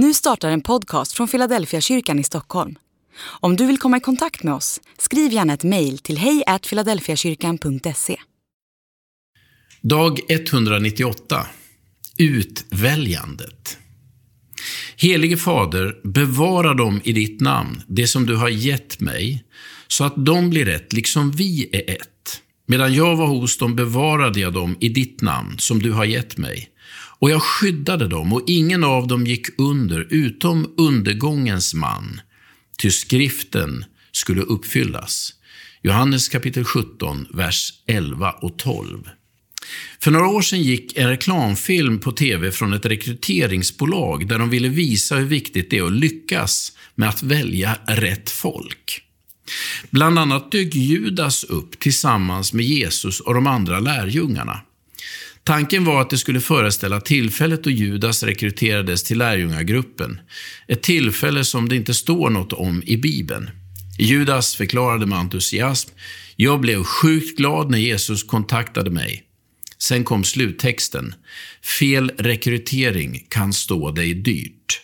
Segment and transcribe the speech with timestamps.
[0.00, 2.78] Nu startar en podcast från Philadelphia kyrkan i Stockholm.
[3.20, 8.16] Om du vill komma i kontakt med oss, skriv gärna ett mejl till hejfiladelfiakyrkan.se.
[9.80, 11.46] Dag 198
[12.18, 13.78] Utväljandet
[14.96, 19.44] Helige Fader, bevara dem i ditt namn, det som du har gett mig,
[19.88, 22.17] så att de blir ett, liksom vi är ett.
[22.70, 26.38] Medan jag var hos dem bevarade jag dem i ditt namn, som du har gett
[26.38, 26.68] mig.
[27.18, 32.20] Och jag skyddade dem, och ingen av dem gick under, utom undergångens man,
[32.78, 35.34] ty skriften skulle uppfyllas.
[35.82, 39.08] Johannes kapitel 17, vers 11 och 12.
[40.00, 44.68] För några år sedan gick en reklamfilm på TV från ett rekryteringsbolag där de ville
[44.68, 49.07] visa hur viktigt det är att lyckas med att välja rätt folk.
[49.90, 54.60] Bland annat dök Judas upp tillsammans med Jesus och de andra lärjungarna.
[55.44, 60.20] Tanken var att det skulle föreställa tillfället då Judas rekryterades till lärjungagruppen.
[60.68, 63.50] Ett tillfälle som det inte står något om i Bibeln.
[63.98, 65.90] Judas förklarade med entusiasm,
[66.36, 69.22] jag blev sjukt glad när Jesus kontaktade mig.
[69.78, 71.14] Sen kom sluttexten.
[71.78, 74.80] Fel rekrytering kan stå dig dyrt.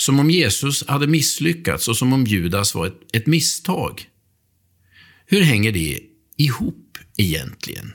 [0.00, 4.06] Som om Jesus hade misslyckats och som om Judas var ett, ett misstag.
[5.26, 6.00] Hur hänger det
[6.36, 7.92] ihop egentligen?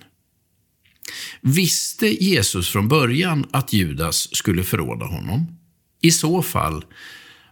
[1.41, 5.57] Visste Jesus från början att Judas skulle förråda honom?
[6.01, 6.85] I så fall,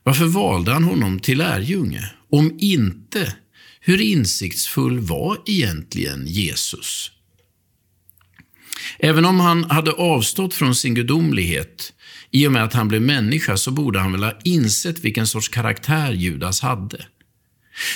[0.04, 2.12] varför valde han honom till lärjunge?
[2.30, 3.36] Om inte,
[3.80, 7.12] hur insiktsfull var egentligen Jesus?
[9.00, 11.94] Även om han hade avstått från sin gudomlighet
[12.32, 15.50] i och med att han blev människa så borde han väl ha insett vilken sorts
[15.50, 17.06] karaktär Judas hade.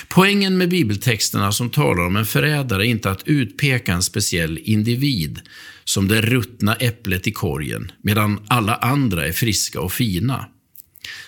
[0.08, 5.40] Poängen med bibeltexterna som talar om en förrädare är inte att utpeka en speciell individ
[5.84, 10.46] som det ruttna äpplet i korgen, medan alla andra är friska och fina.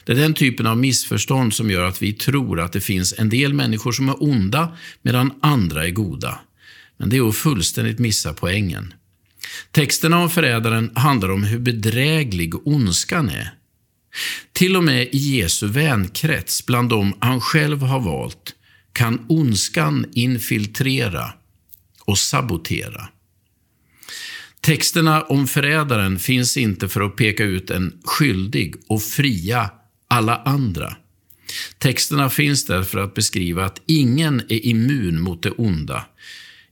[0.04, 3.30] Det är den typen av missförstånd som gör att vi tror att det finns en
[3.30, 6.40] del människor som är onda, medan andra är goda.
[6.98, 8.94] Men det är att fullständigt missa poängen.
[9.72, 13.54] Texterna om förrädaren handlar om hur bedräglig ondskan är.
[14.54, 18.56] Till och med i Jesu vänkrets, bland dem han själv har valt,
[18.94, 21.34] kan ondskan infiltrera
[22.06, 23.10] och sabotera.
[24.62, 29.72] Texterna om förrädaren finns inte för att peka ut en skyldig och fria
[30.08, 30.96] alla andra.
[31.78, 36.06] Texterna finns där för att beskriva att ingen är immun mot det onda,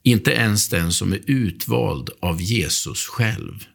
[0.07, 3.65] inte ens den som är utvald av Jesus själv.